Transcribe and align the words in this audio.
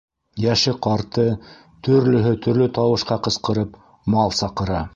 Йәше-ҡарты, 0.43 1.25
төрлөһө 1.87 2.31
төрлө 2.45 2.69
тауышҡа 2.79 3.19
ҡысҡырып, 3.29 3.77
мал 4.15 4.35
саҡыра: 4.41 4.81